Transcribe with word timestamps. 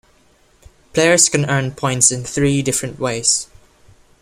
Players 0.93 1.29
can 1.29 1.47
earn 1.47 1.73
points 1.73 2.11
in 2.11 2.23
three 2.23 2.63
different 2.63 2.99
ways. 2.99 3.45